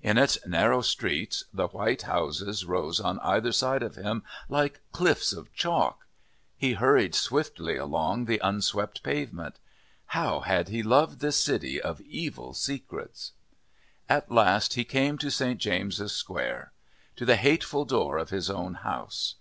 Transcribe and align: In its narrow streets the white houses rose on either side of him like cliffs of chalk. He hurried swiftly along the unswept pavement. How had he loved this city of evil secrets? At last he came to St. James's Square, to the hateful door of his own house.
In 0.00 0.16
its 0.16 0.38
narrow 0.46 0.80
streets 0.80 1.44
the 1.52 1.66
white 1.66 2.00
houses 2.08 2.64
rose 2.64 3.00
on 3.00 3.18
either 3.18 3.52
side 3.52 3.82
of 3.82 3.96
him 3.96 4.22
like 4.48 4.80
cliffs 4.92 5.30
of 5.30 5.52
chalk. 5.52 6.06
He 6.56 6.72
hurried 6.72 7.14
swiftly 7.14 7.76
along 7.76 8.24
the 8.24 8.40
unswept 8.42 9.02
pavement. 9.02 9.56
How 10.06 10.40
had 10.40 10.70
he 10.70 10.82
loved 10.82 11.20
this 11.20 11.38
city 11.38 11.78
of 11.82 12.00
evil 12.00 12.54
secrets? 12.54 13.32
At 14.08 14.32
last 14.32 14.72
he 14.72 14.84
came 14.84 15.18
to 15.18 15.28
St. 15.30 15.60
James's 15.60 16.12
Square, 16.12 16.72
to 17.16 17.26
the 17.26 17.36
hateful 17.36 17.84
door 17.84 18.16
of 18.16 18.30
his 18.30 18.48
own 18.48 18.72
house. 18.72 19.34